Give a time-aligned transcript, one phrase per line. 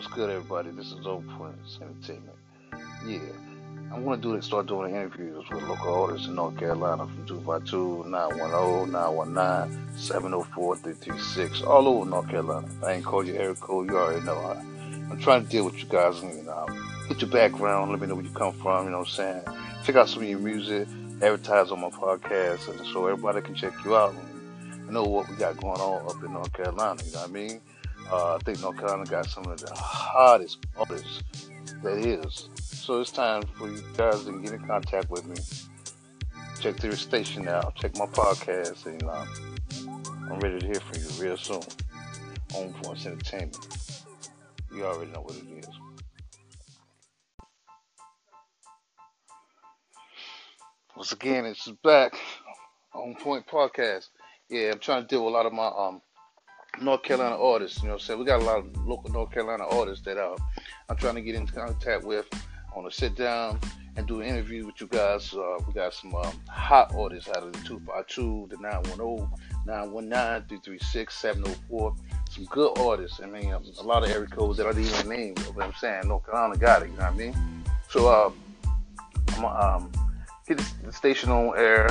[0.00, 0.70] What's good, everybody?
[0.70, 2.34] This is Old Entertainment.
[3.06, 3.18] Yeah,
[3.92, 8.08] I'm gonna do it, start doing interviews with local artists in North Carolina from 252
[8.08, 12.66] 910 919 704 336 all over North Carolina.
[12.82, 14.38] I ain't called you Eric Cole, you already know.
[14.38, 14.52] I,
[15.10, 16.66] I'm trying to deal with you guys and you know,
[17.06, 19.42] get your background, let me know where you come from, you know what I'm saying?
[19.84, 20.88] Check out some of your music,
[21.20, 25.36] advertise on my podcast, and so everybody can check you out and know what we
[25.36, 27.60] got going on up in North Carolina, you know what I mean?
[28.10, 31.22] Uh, I think North Carolina got some of the hottest artists
[31.82, 32.48] that is.
[32.60, 35.36] So it's time for you guys to get in contact with me.
[36.60, 37.76] Check the station out.
[37.76, 39.26] Check my podcast, and uh,
[40.30, 41.62] I'm ready to hear from you real soon.
[42.54, 44.04] On Points Entertainment.
[44.74, 45.68] You already know what it is.
[50.96, 52.12] Once again, it's back
[52.92, 54.08] on Point Podcast.
[54.48, 56.02] Yeah, I'm trying to deal with a lot of my um
[56.80, 57.78] North Carolina artists.
[57.78, 58.18] You know what I'm saying?
[58.20, 60.36] We got a lot of local North Carolina artists that uh,
[60.88, 62.26] I'm trying to get in contact with.
[62.32, 63.58] I want to sit down
[63.96, 65.34] and do an interview with you guys.
[65.34, 69.28] Uh, we got some um, hot artists out of the 252, the 910,
[69.66, 71.94] 919, 336, 704.
[72.30, 73.20] Some good artists.
[73.22, 75.34] I mean, um, a lot of area codes that I didn't even name.
[75.36, 76.08] You know what I'm saying?
[76.08, 76.90] North Carolina got it.
[76.90, 77.36] You know what I mean?
[77.88, 78.30] So, uh,
[79.36, 79.92] I'm um,
[80.46, 81.88] get the station on air.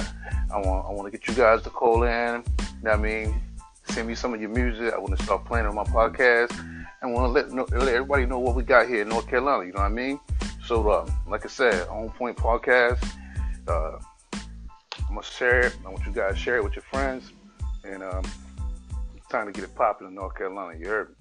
[0.51, 2.09] I want, I want to get you guys to call in.
[2.09, 3.41] You know what I mean?
[3.89, 4.93] Send me some of your music.
[4.93, 6.57] I want to start playing on my podcast.
[7.01, 9.65] And want to let, know, let everybody know what we got here in North Carolina.
[9.65, 10.19] You know what I mean?
[10.65, 13.03] So, uh, like I said, On Point Podcast.
[13.67, 13.99] Uh,
[15.09, 15.77] I'm gonna share it.
[15.85, 17.31] I want you guys to share it with your friends,
[17.83, 18.23] and um,
[19.15, 20.77] it's time to get it popping in North Carolina.
[20.77, 21.15] You heard me.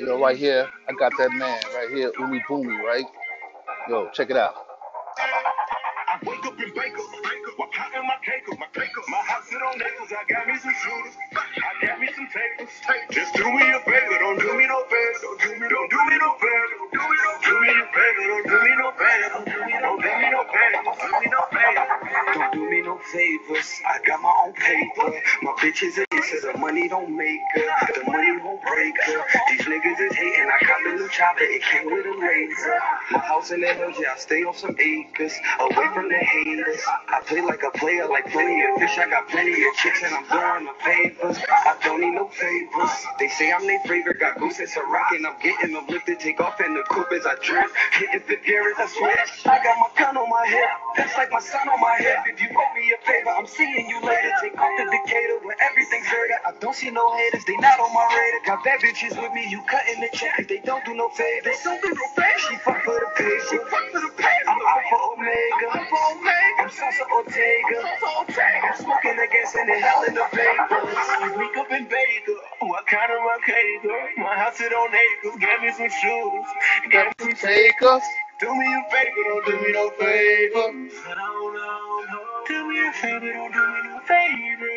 [0.00, 3.04] Yo, right here, I got that man right here, Umi Boomy, right?
[3.88, 4.67] Yo, check it out.
[6.78, 6.84] My
[8.22, 10.14] cake, my cake, my house sit on acres.
[10.14, 12.70] I got me some shooters, I got me some takers.
[13.10, 16.00] Just do me a favor, don't do me no favor, don't do me, don't do
[16.06, 17.18] me no favor, don't do me
[17.74, 21.26] no, favor, don't do me no favor, don't do me no, favor, don't do me
[21.34, 21.84] no favor,
[22.34, 23.70] don't do me no favors.
[23.88, 25.10] I got my own paper,
[25.42, 29.24] my bitches are so the money don't make her, the money won't break her.
[29.50, 32.78] These niggas is hating, I got the new chopper, it came with a razor.
[33.12, 36.80] My house in the hills, I stay on some acres, away from the haters.
[37.08, 40.14] I play like a player, like plenty of fish, I got plenty of chicks, and
[40.14, 41.38] I'm doing the favors.
[41.50, 42.90] I don't need no favors.
[43.18, 46.40] They say I'm their favorite, got goose and rock, and I'm getting them lifted, take
[46.40, 47.74] off in the coupe as I drift.
[47.94, 49.46] Hitting the gear as I switch.
[49.46, 52.18] I got my gun on my hip, that's like my son on my hip.
[52.26, 54.30] If you owe me a favor, I'm seeing you later.
[54.42, 56.34] Take off the Decatur where everything's dirty.
[56.46, 58.56] I don't see no haters, they not on my radar.
[58.56, 60.46] Got bad bitches with me, you cutting the check.
[60.48, 61.44] They don't do no favors.
[61.44, 62.06] They don't do no.
[62.16, 64.38] She fuck for the pay, she fuck for the pay.
[64.48, 65.66] I'm Alpha Omega.
[65.74, 66.58] Alpha Omega.
[66.58, 67.78] I'm Sosa Ortega.
[67.82, 68.66] Sosa Ortega.
[68.66, 70.96] I'm smoking the gas and the hell in the vapors.
[71.22, 72.40] I wake up in Baker.
[72.60, 73.90] What kind of my cake?
[74.18, 75.36] My house sit on acres.
[75.40, 76.46] Get me some shoes.
[76.90, 78.02] Get me some takers.
[78.40, 80.72] Do me a favor, don't do me no favor.
[82.46, 84.76] Do me a favor, don't do me no favor.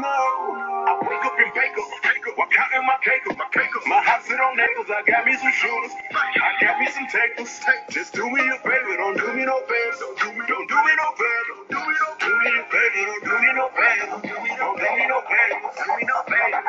[0.00, 0.81] No.
[1.00, 3.84] Wake up in Baker, Baker, while counting my cake, up, my cake, up.
[3.88, 4.90] my house sit on acres.
[4.92, 7.60] I got me some shooters, I got me some takers.
[7.88, 10.76] Just do me a favor, don't do me no favor, don't do me, don't do
[10.76, 13.66] me no favor, don't do me no, do me a favor, don't do me no
[13.72, 16.62] favor, don't do me no, favor, do me no favor.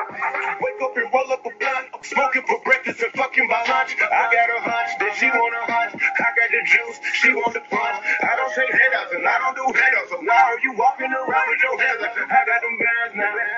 [0.64, 3.98] Wake up and roll up a blunt, I'm smoking for breakfast and fucking by lunch.
[4.00, 7.54] I got a hunch that she want a hunch, I got the juice, she want
[7.58, 7.98] the punch.
[8.24, 10.10] I don't take head ups and I don't do head ups.
[10.16, 12.14] So are you walking around with your head up?
[12.18, 13.53] I got them bands now.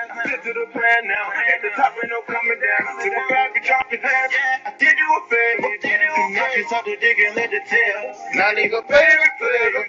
[0.86, 1.32] To the now.
[1.34, 3.02] At the top and no coming down.
[3.02, 4.34] See my back and drop your pants.
[4.66, 5.70] I did you a favor.
[5.82, 6.54] Did you favor?
[6.54, 8.02] Just talk the dick and let it tail.
[8.38, 9.84] Now nigga favorite flavor.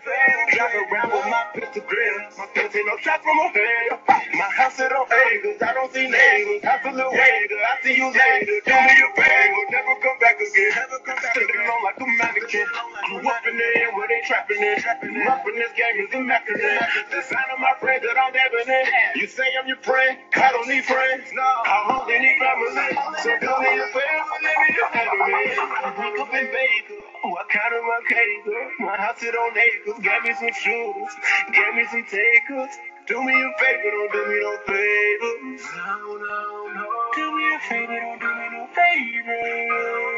[0.58, 2.18] Drive around with my pistol grill.
[2.38, 4.00] My pistol no shot from a head.
[4.42, 5.62] My house sit on acres.
[5.62, 6.66] I don't see neighbors.
[6.66, 7.60] I feel a waiter.
[7.62, 8.58] I see you later.
[8.66, 9.64] Do me a favor.
[9.70, 10.72] Never come back again.
[10.82, 11.47] Never come back again.
[12.56, 13.12] On like a mannequin.
[13.12, 14.84] I'm whooping it in where they trapping it.
[15.28, 16.88] Roughing this game is immaculate.
[17.12, 18.86] The sign of my friends that I'm dabbing in.
[19.22, 20.18] You say I'm your friend.
[20.36, 21.30] I don't need friends.
[21.34, 21.44] No.
[21.44, 22.90] I only need family.
[23.24, 25.58] So do me a me just handle it.
[26.00, 26.88] Wake up and bake.
[27.24, 28.46] What kind of my cake?
[28.80, 30.00] My house sit on acres.
[30.04, 31.12] Get me some shoes.
[31.52, 32.74] Get me some takers.
[33.08, 35.34] Do me a favor, don't do me no favor.
[35.78, 36.88] No, no, no.
[37.16, 40.17] Do me a favor, don't do me no favor.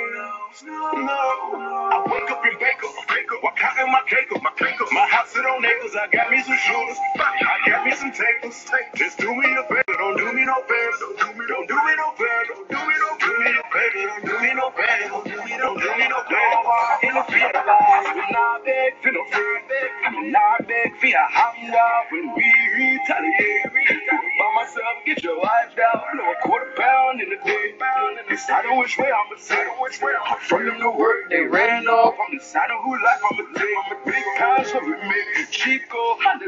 [0.49, 0.73] No.
[0.73, 4.89] I wake up in Baker, Baker, while counting my cake, up, my cake, up.
[4.91, 5.93] my house sit on acres.
[5.95, 8.65] I got me some shooters, I got me some takers.
[8.95, 11.77] Just do me a favor, don't do me no favor, don't do me, don't do
[11.77, 14.67] me no favor, don't do me no, do me no favor, don't do me no
[14.73, 17.07] favor, don't do me no, do me no favor.
[17.07, 17.53] In the field,
[18.65, 19.89] beg for no favor.
[20.05, 23.69] I'm not beg for your hand off when we retaliate.
[23.69, 26.01] By myself, get your wife down.
[26.13, 26.33] Blow
[26.79, 27.69] pound in the day.
[28.29, 31.29] Deciding which way I'ma deciding which way I'm from them to work.
[31.29, 32.15] They ran off.
[32.15, 33.77] I'm deciding who life I'm going to take.
[33.83, 35.21] I'm a big pounds for me.
[35.51, 36.47] Chico, Handle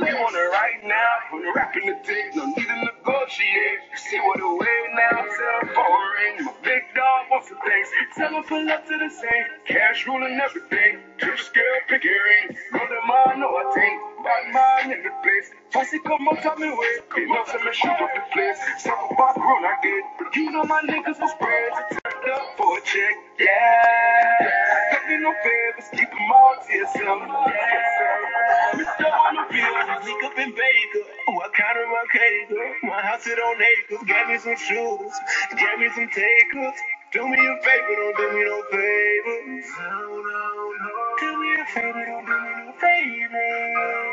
[0.00, 1.12] We want it right now.
[1.30, 2.34] From the rapping the tape.
[2.36, 3.80] No need to negotiate.
[3.96, 5.26] See what the way now.
[5.26, 6.46] Cell phone ring.
[6.46, 7.88] My big dog wants some things.
[8.16, 9.46] Tell him pull up to the same.
[9.66, 11.00] Cash ruling everything.
[11.18, 12.58] Two scale, pick earrings.
[12.72, 14.00] Them all, know I think.
[14.28, 15.50] Bad man in the place.
[15.72, 17.00] Fussy come up, tell me where.
[17.16, 18.58] You know, some shoot up the place.
[18.84, 20.04] Talk about run I get.
[20.20, 23.16] But you know my niggas was spread to turn up for a check.
[23.40, 24.50] Yeah.
[24.92, 27.22] Don't me no favors, keep them all to yourself.
[27.24, 28.78] Yeah.
[28.78, 29.08] Mr.
[29.10, 31.04] On the field, leak up in Baker.
[31.34, 32.58] What kind of my cake?
[32.84, 34.04] My house it on acres.
[34.06, 35.14] Gave me some shoes,
[35.56, 36.76] gave me some takers.
[37.12, 39.66] Do me a favor, don't do me no favors.
[39.80, 40.94] No, no, no.
[41.20, 44.07] Do me a favor, don't do me no favors.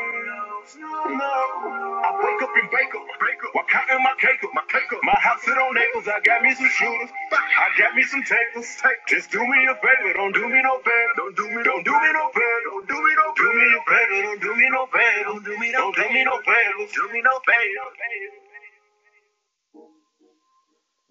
[0.74, 0.82] No.
[2.02, 2.10] I
[2.94, 3.06] up.
[3.54, 5.00] While counting my cake up, my cake up.
[5.04, 5.78] My house sit on.
[5.78, 6.66] I got me some.
[6.66, 8.22] I got me some.
[9.08, 11.12] Just do me a favor, don't do me no favor.
[11.16, 12.60] Don't do me, no favor.
[12.66, 13.34] Don't do me no
[13.86, 15.24] favor, don't do me no favor.
[15.24, 17.92] Don't do me no, favor.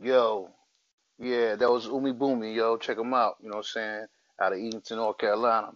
[0.02, 0.50] Yo,
[1.20, 2.78] yeah, that was Umi Boomy, yo.
[2.78, 3.36] Check him out.
[3.42, 4.06] You know what I'm saying?
[4.42, 5.72] Out of Edenton, North Carolina.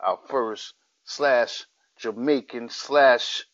[0.00, 0.74] Our first
[1.04, 1.66] slash
[2.00, 3.44] Jamaican slash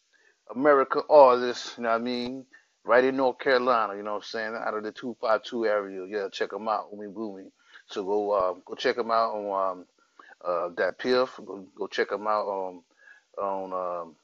[0.55, 2.47] American artist, you know what I mean?
[2.85, 4.55] Right in North Carolina, you know what I'm saying?
[4.55, 6.07] Out of the 252 area.
[6.09, 7.51] Yeah, check them out, Umi Boomy.
[7.87, 9.87] So go uh, go check them out on um,
[10.45, 11.45] uh, DatPiff.
[11.45, 12.83] Go, go check them out on
[13.39, 14.17] on um,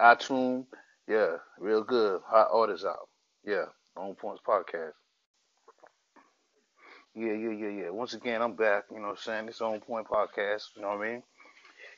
[0.00, 0.66] iTunes.
[1.06, 2.20] Yeah, real good.
[2.26, 3.08] Hot artists out.
[3.44, 3.66] Yeah,
[3.96, 4.92] On Points Podcast.
[7.14, 7.90] Yeah, yeah, yeah, yeah.
[7.90, 8.84] Once again, I'm back.
[8.90, 9.48] You know what I'm saying?
[9.48, 10.64] It's On Point Podcast.
[10.76, 11.22] You know what I mean?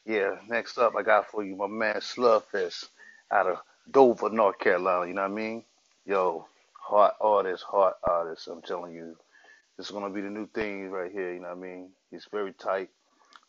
[0.07, 2.89] Yeah, next up, I got for you my man Slugfest
[3.33, 3.59] out of
[3.91, 5.07] Dover, North Carolina.
[5.07, 5.65] You know what I mean?
[6.07, 6.47] Yo,
[6.81, 8.49] hot artist, hot artist.
[8.49, 9.17] I'm telling you,
[9.79, 11.35] this is gonna be the new thing right here.
[11.35, 11.91] You know what I mean?
[12.11, 12.91] He's very tight,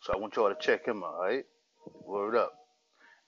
[0.02, 1.14] so I want y'all to check him out.
[1.14, 1.46] All right,
[2.06, 2.52] word up.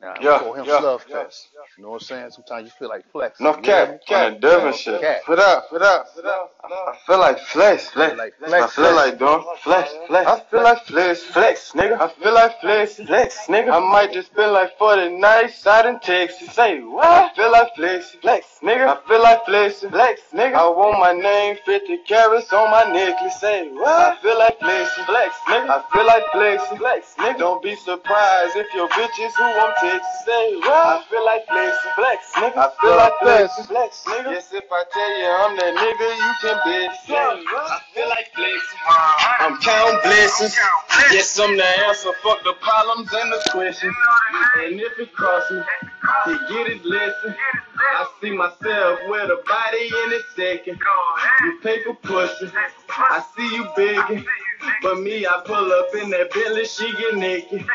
[0.05, 1.23] Now, yeah, call him yeah, Fluff yeah.
[1.23, 1.49] Test.
[1.79, 2.31] You know what I'm saying?
[2.33, 3.41] Sometimes you feel like flex.
[3.41, 5.01] No cap, cat, Devin shit.
[5.25, 6.53] Put up, put up, put up.
[6.63, 8.15] I feel like flex, flex.
[8.15, 10.27] Flex I feel like doing flex, flex.
[10.29, 11.99] I feel like flex, flex, nigga.
[11.99, 13.73] I feel like flex, flex, nigga.
[13.73, 16.53] I might just spend like 40 nights out in Texas.
[16.53, 17.07] Say what?
[17.07, 18.87] I feel like flex, flex, nigga.
[18.87, 20.55] I feel like flex, flex, nigga.
[20.55, 23.41] I want my name 50 carats on my necklace.
[23.41, 23.89] Say what?
[23.89, 25.71] I feel like flex, flex, nigga.
[25.71, 27.39] I feel like flex, flex, nigga.
[27.39, 29.94] Don't be surprised if your bitch is who I'm Texas.
[30.25, 30.71] Say what?
[30.71, 32.57] I feel like flex, flex, nigga.
[32.57, 34.31] I feel like flex, flex, nigga.
[34.33, 36.97] Yes, if I tell you I'm that nigga, you can bet.
[37.07, 37.71] Say what?
[37.71, 38.61] I feel like flex.
[39.41, 40.57] I'm counting blessings.
[41.13, 42.11] Yes, I'm the answer.
[42.23, 43.95] Fuck the problems and the questions.
[44.59, 45.63] And if it costs me,
[46.27, 47.35] he get his lesson.
[47.77, 50.81] I see myself with a body in a second.
[51.43, 52.51] You paper pushing.
[52.89, 54.25] I see you begging.
[54.83, 57.67] But me, I pull up in that Bentley, she get naked.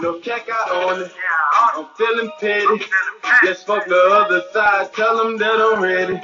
[0.00, 1.12] No check out on it.
[1.74, 2.84] I'm feeling petty.
[3.44, 4.92] Let's fuck the other side.
[4.94, 6.14] Tell them that I'm ready.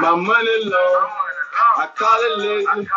[0.00, 1.06] My money low.
[1.76, 2.88] I call it lazy.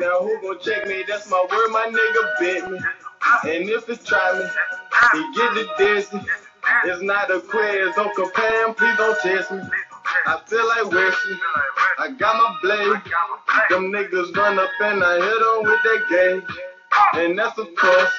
[0.00, 1.04] Now who gon' check me?
[1.08, 2.78] That's my word, my nigga bit me.
[3.44, 4.46] And if it try me,
[5.12, 6.20] he get it dizzy.
[6.84, 9.60] It's not a quiz, don't compare please don't test me.
[10.26, 11.38] I feel like Wesley.
[11.98, 13.02] I got my blade.
[13.70, 16.56] Them niggas run up and I hit them with that gauge.
[17.14, 18.12] And that's of course,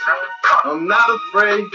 [0.64, 1.66] I'm not afraid.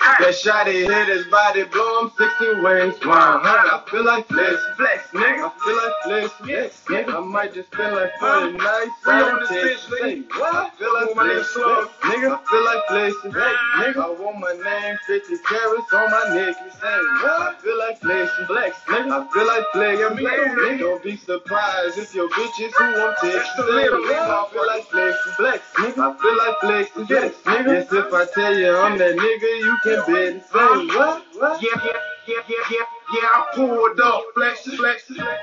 [0.00, 2.94] That shot hit his body, blow him 60 ways.
[3.02, 3.08] 100.
[3.08, 5.46] I feel like flex, flex, nigga.
[5.46, 7.14] I feel like flex, yes, nigga.
[7.16, 8.90] I might just feel like 40 nights.
[9.02, 10.38] Free on this bitch, nigga.
[10.38, 10.54] What?
[10.54, 12.30] I feel like flex, flex, nigga.
[12.30, 14.00] I feel like flex, flex, nigga.
[14.02, 16.74] I want my name 50 carats on my necklace.
[16.78, 17.42] Say what?
[17.42, 19.12] I feel like flex, flex, nigga.
[19.12, 20.78] I feel like flex, flex, nigga.
[20.78, 23.66] Don't be surprised if your bitch is who I'm texting.
[23.66, 25.98] I feel like flex, flex, nigga.
[25.98, 27.66] I feel like flex, yes, nigga.
[27.66, 30.44] Yes, if I tell you I'm that nigga, you can bet.
[30.50, 31.24] Say what?
[31.36, 31.62] what?
[31.62, 31.92] Yeah, yeah,
[32.26, 33.20] yeah, yeah, yeah, yeah.
[33.22, 35.38] I pulled off flexes, flexes.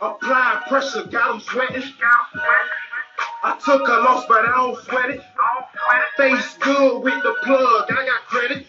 [0.00, 1.82] Applying pressure, got them sweating.
[3.42, 5.22] I took a loss, but I don't sweat it.
[6.16, 8.66] Face good with the plug, I got credit.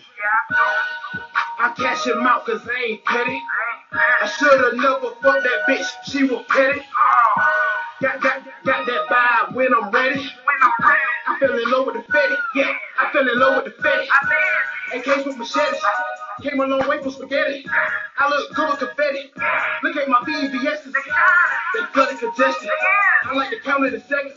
[1.60, 3.40] I cash him out cause I ain't petty.
[3.94, 6.82] I should've never fucked that bitch, she was petty.
[8.02, 10.28] Got, got, got that vibe when I'm ready.
[11.28, 12.74] I fell in love with the fetty, yeah.
[13.00, 14.08] I fell in love with the fetty.
[15.02, 15.82] AKs with machetes.
[16.42, 17.66] Came a long way from spaghetti.
[18.18, 19.32] I look good with confetti.
[19.84, 20.94] Look at my VVS's.
[20.94, 22.70] They bloody congested.
[23.24, 24.34] I like to count it in seconds.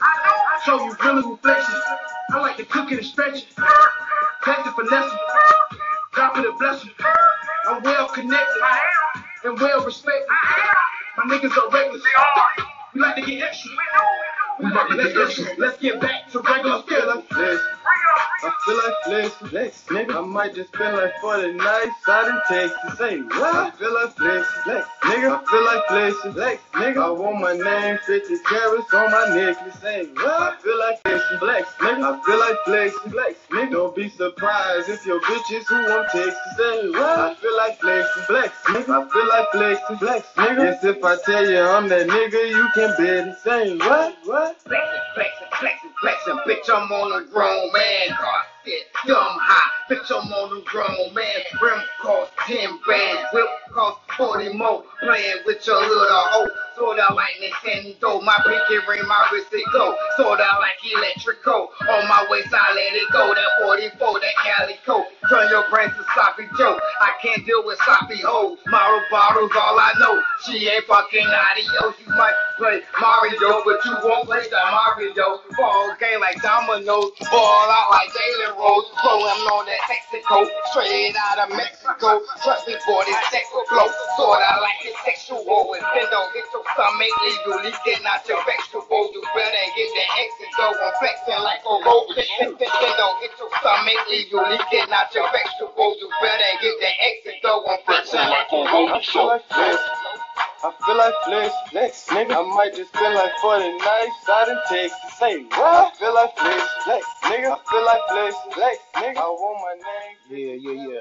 [0.64, 1.83] Show you really reflections.
[2.30, 3.47] I like to cook it and stretch it.
[4.42, 5.12] Tactic finesse.
[6.14, 6.90] God put a blessing.
[7.66, 8.62] I'm well connected
[9.44, 10.28] and well respected.
[11.16, 12.02] My niggas are reckless.
[12.94, 13.71] We like to get extra.
[14.61, 15.47] We like to get extra.
[15.59, 17.25] Let's get back to regular feeling.
[18.44, 20.16] I feel like flex, flex, nigga.
[20.16, 22.98] I might just spend like 40 nights out in Texas.
[22.98, 23.54] Say what?
[23.54, 25.32] I feel like flex, flex, nigga.
[25.32, 27.02] I feel like flex, flex, nigga.
[27.04, 29.80] I want my name 50 carats on my necklace.
[29.80, 30.26] Say what?
[30.26, 32.04] I feel like flex, flex, nigga.
[32.04, 33.70] I feel like flex, flex, nigga.
[33.72, 36.56] Don't be surprised if your bitches who I'm texting.
[36.56, 37.18] Say what?
[37.18, 38.92] I feel like flex, flex, nigga.
[38.92, 40.64] I feel like flex, flex, nigga.
[40.64, 43.38] Yes, if I tell you I'm that nigga, you can bet it.
[43.42, 44.16] Say what?
[44.24, 44.60] What?
[44.62, 46.68] Flexing, flexing, flexing, flexing, bitch.
[46.68, 48.42] I'm on a grown man car.
[48.64, 51.44] Get dumb hot, bitch, I'm on the grown man.
[51.60, 54.84] Rim cost 10 bands, whip cost 40 more.
[55.04, 58.24] Playing with your little hoe, sorta like Nintendo.
[58.24, 61.68] My pinky ring, my wrist it go, sorta like electrical.
[61.92, 63.34] On my waist, I let it go.
[63.34, 65.04] That 44, that calico.
[65.28, 66.80] Turn your brain to sloppy Joe.
[67.02, 68.56] I can't deal with sloppy hoes.
[68.64, 70.22] Model bottles, all I know.
[70.46, 72.00] She ain't fucking adios.
[72.00, 75.40] You might play Mario, but you won't play the Mario.
[75.56, 78.88] Ball game like dominoes, ball out like Jalen Rose.
[79.02, 82.23] Flowing on that Mexico, straight out of Mexico.
[82.42, 83.90] Trust me, boy, this sex will flow.
[84.16, 85.42] Sorta like it's sexual.
[85.75, 89.11] If then don't hit your stomach, leave you leaking out your vegetable.
[89.12, 90.75] You better get the exit though.
[90.75, 92.08] I'm flexing like a rope.
[92.14, 95.90] Then don't hit your stomach, leave you leaking out your vegetable.
[95.99, 97.66] You better get the exit though.
[97.66, 99.93] I'm flexing like a rope.
[100.64, 101.54] I feel like flex.
[101.54, 102.37] I flex, flex, nigga.
[102.37, 104.99] I might just spend like 40 nights out in Texas.
[105.18, 105.52] Say what?
[105.52, 107.52] I feel like flex, flex, nigga.
[107.52, 109.16] I feel like flex, flex, nigga.
[109.18, 110.62] I want my name.
[110.62, 111.00] Yeah, yeah, yeah.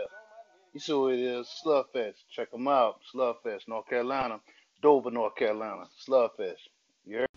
[0.74, 1.48] You see what it is?
[1.66, 2.16] Slugfest.
[2.30, 3.00] Check them out.
[3.16, 4.42] Slugfest, North Carolina.
[4.82, 5.86] Dover, North Carolina.
[6.06, 6.58] Slugfest.
[7.06, 7.28] You heard?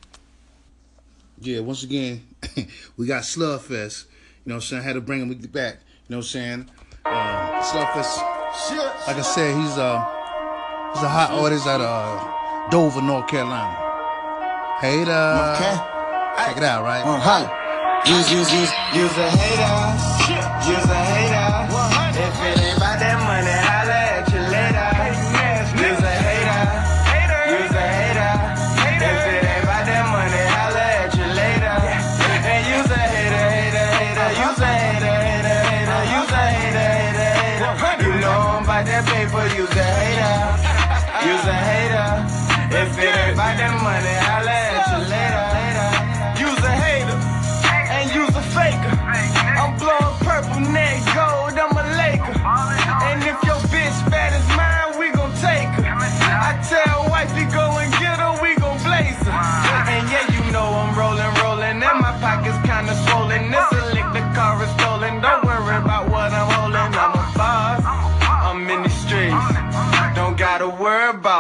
[1.39, 2.27] Yeah, once again,
[2.97, 4.07] we got Slugfest.
[4.45, 4.83] You know what I'm saying?
[4.83, 5.75] I had to bring him back.
[6.09, 6.71] You know what I'm saying?
[7.05, 9.07] Uh, Slugfest.
[9.07, 10.16] Like I said, he's uh
[10.97, 13.69] He's a hot artist out of uh, Dover, North Carolina.
[14.81, 15.13] Hater.
[15.13, 15.77] Okay.
[16.41, 17.05] Check it out, right?
[17.05, 17.45] Uh, hi.
[18.09, 19.77] Use, use, use, use a hater.
[20.73, 21.69] Use a hater.
[22.17, 22.66] If it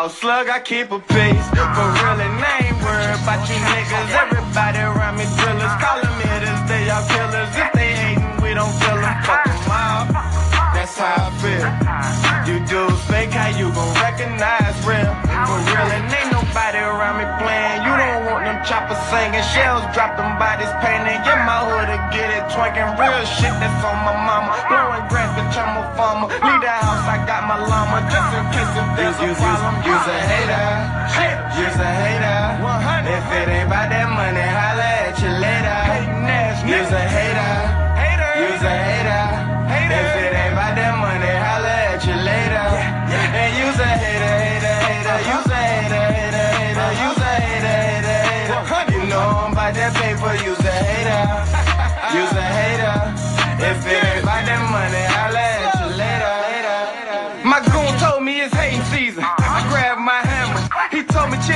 [0.08, 1.46] slug, I keep a pace.
[1.50, 4.10] For real, and I ain't worried about you niggas.
[4.14, 5.74] Everybody around me drillers.
[5.82, 7.50] Call them hitters, they all killers.
[7.56, 9.16] If they hating, we don't kill them.
[9.26, 10.06] Fuck them all.
[10.74, 11.66] That's how I feel.
[12.46, 15.12] You dudes fake, how you gon' recognize real?
[15.46, 16.15] For real, and
[19.16, 19.46] singing.
[19.52, 21.20] Shells drop them bodies painting.
[21.24, 22.90] Get my hood to get it twanking.
[23.00, 24.52] Real shit that's on my mama.
[24.68, 26.28] Blowing grass, bitch, I'm a farmer.
[26.28, 27.98] Leave the house, I got my llama.
[28.12, 29.74] Just in case if there's a problem.
[29.88, 30.66] Use a hater.
[31.56, 32.40] Use a hater.
[33.16, 35.80] If it ain't about that money, holla at you later.
[36.66, 37.35] Use a hater.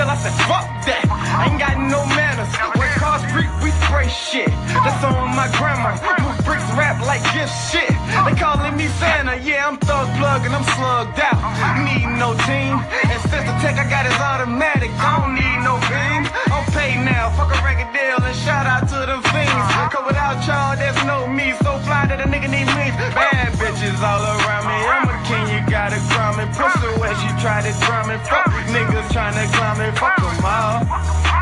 [0.09, 1.04] I said fuck that.
[1.45, 2.49] Ain't got no manners.
[2.78, 4.49] When cars creep, we spray shit.
[4.80, 5.99] That's on my grandma.
[6.23, 7.92] Move bricks rap like gift shit.
[8.25, 9.37] They calling me Santa.
[9.45, 11.38] Yeah, I'm thug plug and I'm slugged out.
[11.85, 12.80] Need no team.
[13.11, 14.90] And since the tech I got is automatic.
[14.97, 16.39] I don't need no beam.
[16.73, 17.31] Paid now.
[17.35, 19.71] Fuck a record deal and shout out to the fiends.
[19.91, 21.55] Cause without y'all, there's no me.
[21.62, 22.87] So fly that a nigga need me.
[23.15, 24.79] Bad bitches all around me.
[24.79, 26.47] I'm a king, you gotta crown me.
[26.55, 28.17] Pussy where she try to drum me.
[28.27, 29.91] Fuck niggas trying to climb me.
[29.99, 30.85] Fuck them all.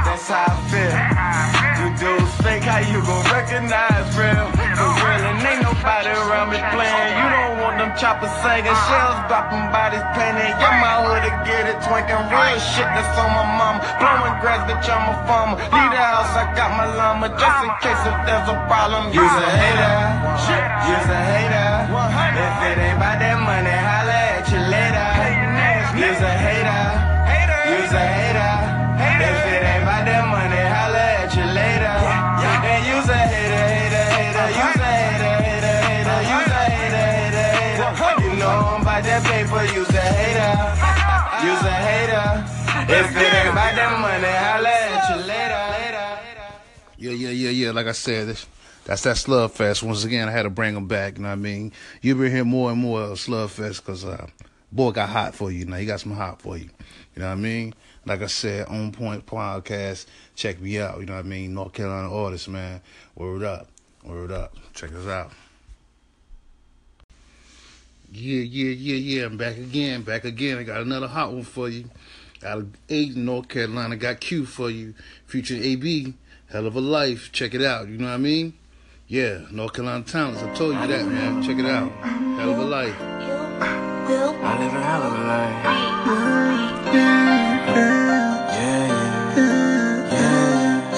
[0.05, 0.97] That's how I feel.
[1.79, 3.98] You dudes fake, how you gon' recognize
[8.09, 10.49] chopper singing, shells dropping, bodies painted.
[10.57, 12.25] Yeah, my hood to get it twinking.
[12.33, 13.85] Real shit that's on my mama.
[14.01, 15.61] Blowing grass, bitch, I'm a farmer.
[15.61, 17.29] Leave the house, I got my llama.
[17.37, 19.13] Just in case if there's a problem.
[19.13, 19.93] You's a hater.
[20.89, 21.69] You's a hater.
[22.33, 25.09] If it ain't about that money, holla at you later.
[26.01, 26.58] You's a hater.
[39.49, 39.79] About that paper.
[39.79, 41.47] You's a hater.
[41.47, 42.45] You's a hater.
[42.91, 45.65] If it ain't about that money, holla at you later.
[46.97, 47.71] Yeah, yeah, yeah, yeah.
[47.71, 48.47] Like I said, this,
[48.85, 49.83] that's that Slugfest.
[49.83, 51.17] Once again, I had to bring them back.
[51.17, 51.73] You know what I mean?
[52.03, 54.27] You'll be hearing more and more of Slugfest because uh,
[54.73, 55.65] boy got hot for you.
[55.65, 56.71] Now he got some hot for you.
[57.15, 57.75] You know what I mean?
[58.05, 60.07] Like I said, On Point Podcast.
[60.35, 61.01] Check me out.
[61.01, 61.55] You know what I mean?
[61.55, 62.81] North Carolina artist, man.
[63.15, 63.69] Word up.
[64.05, 64.55] Word up.
[64.75, 65.33] Check us out.
[68.19, 69.27] Yeah, yeah, yeah, yeah.
[69.27, 70.03] I'm back again.
[70.03, 70.59] Back again.
[70.59, 71.89] I got another hot one for you.
[72.45, 73.97] Out of Ayden, North Carolina.
[73.97, 74.95] Got Q for you.
[75.27, 76.15] Future AB.
[76.51, 77.31] Hell of a life.
[77.31, 77.87] Check it out.
[77.87, 78.55] You know what I mean?
[79.07, 80.43] Yeah, North Carolina talents.
[80.43, 81.43] I told you that, man.
[81.45, 81.93] Check it out.
[82.39, 82.97] Hell of a life.
[83.01, 85.65] I live a hell of a life.
[86.95, 87.69] Yeah,
[88.57, 88.89] yeah,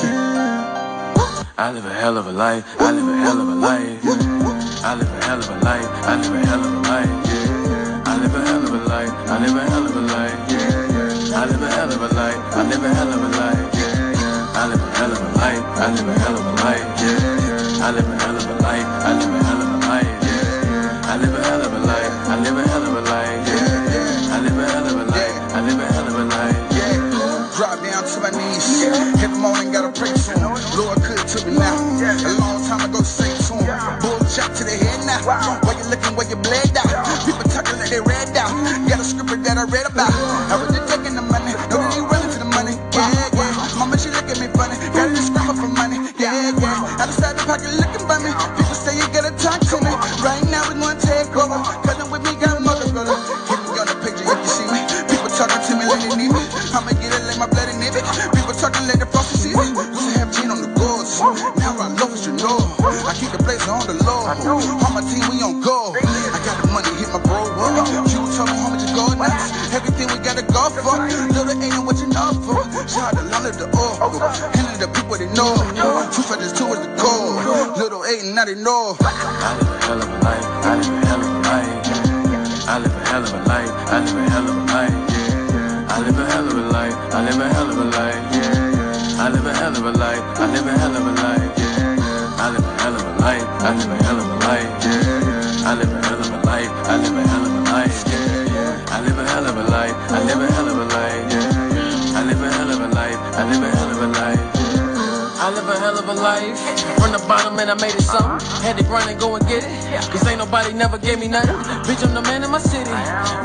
[0.04, 1.54] yeah.
[1.58, 2.64] I live a hell of a life.
[2.80, 4.39] I live a hell of a life.
[4.82, 5.84] I live a hell of a life.
[6.08, 7.10] I live a hell of a life.
[7.28, 8.02] Yeah, yeah.
[8.06, 9.12] I live a hell of a life.
[9.28, 10.38] I live a hell of a life.
[10.48, 10.58] Yeah,
[10.96, 11.36] yeah.
[11.36, 12.40] I live a hell of a life.
[12.56, 13.74] I live a hell of a life.
[13.74, 14.52] Yeah, yeah.
[14.56, 15.64] I live a hell of a life.
[15.76, 16.86] I live a hell of a life.
[16.96, 17.84] Yeah, yeah.
[17.84, 18.29] I live a
[39.70, 40.19] read about.
[90.62, 91.58] live a hell of a life.
[91.58, 92.36] Yeah, yeah.
[92.36, 93.46] I live a hell of a life.
[93.48, 94.84] I live a hell of a life.
[94.84, 95.68] Yeah, yeah.
[95.68, 96.70] I live a hell of a life.
[96.84, 98.04] I live a hell of a life.
[98.06, 98.94] Yeah, yeah.
[98.94, 99.96] I live a hell of a life.
[100.10, 101.32] I live a hell of a life.
[101.32, 102.18] Yeah.
[102.18, 103.18] I live a hell of a life.
[103.40, 104.60] I live a hell of a life.
[105.40, 106.58] I live a hell of a life.
[107.00, 108.46] From the bottom and I made it something.
[108.60, 110.10] Had to grind and go and get it.
[110.12, 111.56] Cause ain't nobody never gave me nothing.
[111.88, 112.90] Bitch, I'm the man in my city.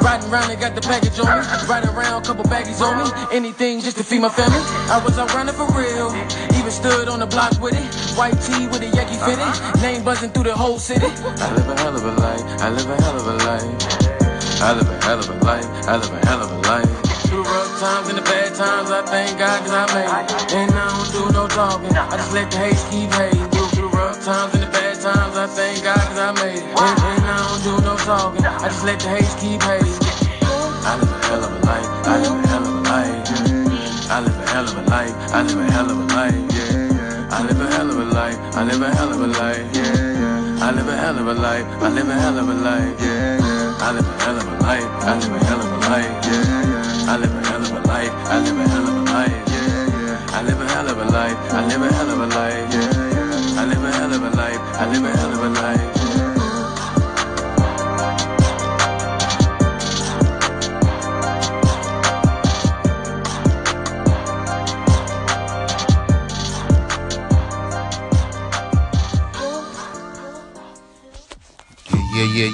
[0.04, 1.48] Riding around and got the package on me.
[1.70, 3.08] Riding around, couple baggies on me.
[3.32, 4.60] Anything just to feed my family.
[4.92, 6.12] I was out running for real.
[6.66, 7.86] Even stood on the block with it.
[8.18, 9.38] White tee with a Yankee uh-huh.
[9.38, 9.82] fitted.
[9.86, 11.06] Name buzzing through the whole city.
[11.06, 12.42] I live a hell of a life.
[12.58, 13.70] I live a hell of a life.
[14.66, 15.70] I live a hell of a life.
[15.86, 16.90] I live a hell of a life.
[17.30, 20.54] Through the rough times and the bad times, I thank God cause I made it.
[20.58, 21.94] And I don't do no talking.
[21.94, 23.46] I just let the hate keep hating.
[23.54, 26.66] Through the rough times and the bad times, I thank God cause I made it.
[26.66, 28.42] And, and I don't do no talking.
[28.42, 30.02] I just let the hate keep hating.
[30.82, 31.90] I live a hell of a life.
[32.10, 33.16] I live a hell of a life.
[34.10, 35.14] I live a hell of a life.
[35.30, 36.55] I live a hell of a life.
[37.36, 39.84] I live a hell of a life, I live a hell of a life, yeah,
[39.84, 40.66] yeah.
[40.66, 43.38] I live a hell of a life, I live a hell of a life, yeah,
[43.38, 43.78] yeah.
[43.82, 46.64] I live a hell of a life, I live a hell of a life, yeah,
[46.72, 47.12] yeah.
[47.12, 49.84] I live a hell of a life, I live a hell of a life, yeah,
[50.00, 50.38] yeah.
[50.38, 52.85] I live a hell of a life, I live a hell of a life, yeah.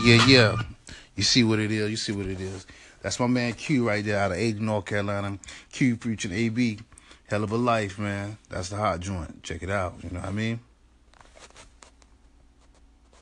[0.03, 0.61] Yeah, yeah.
[1.15, 1.91] You see what it is.
[1.91, 2.65] You see what it is.
[3.03, 5.37] That's my man Q right there out of Ayden, North Carolina.
[5.71, 6.79] Q preaching AB.
[7.27, 8.39] Hell of a life, man.
[8.49, 9.43] That's the hot joint.
[9.43, 9.93] Check it out.
[10.03, 10.59] You know what I mean?